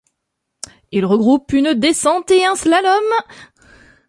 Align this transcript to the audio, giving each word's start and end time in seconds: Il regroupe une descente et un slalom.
Il 0.91 1.05
regroupe 1.05 1.53
une 1.53 1.75
descente 1.75 2.31
et 2.31 2.43
un 2.43 2.55
slalom. 2.55 3.21